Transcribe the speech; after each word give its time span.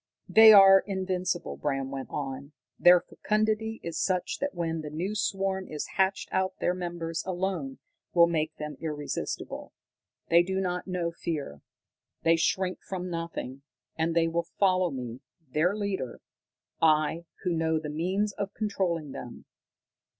"They 0.27 0.51
are 0.51 0.79
invincible," 0.87 1.57
Bram 1.57 1.91
went 1.91 2.09
on. 2.09 2.53
"Their 2.79 3.01
fecundity 3.01 3.79
is 3.83 3.99
such 4.01 4.39
that 4.39 4.55
when 4.55 4.81
the 4.81 4.89
new 4.89 5.13
swarm 5.13 5.67
is 5.67 5.89
hatched 5.89 6.27
out 6.31 6.53
their 6.59 6.73
numbers 6.73 7.23
alone 7.23 7.77
will 8.11 8.25
make 8.25 8.55
them 8.55 8.77
irresistible. 8.79 9.73
They 10.29 10.41
do 10.41 10.59
not 10.59 10.87
know 10.87 11.11
fear. 11.11 11.61
They 12.23 12.35
shrink 12.35 12.79
from 12.83 13.11
nothing. 13.11 13.61
And 13.95 14.15
they 14.15 14.27
will 14.27 14.47
follow 14.59 14.89
me, 14.89 15.21
their 15.53 15.75
leader 15.75 16.19
I, 16.81 17.25
who 17.43 17.53
know 17.53 17.77
the 17.77 17.89
means 17.91 18.33
of 18.33 18.55
controlling 18.55 19.11
them. 19.11 19.45